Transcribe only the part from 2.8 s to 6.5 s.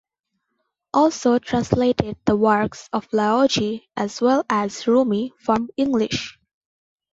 of Laozi as well as Rumi from English.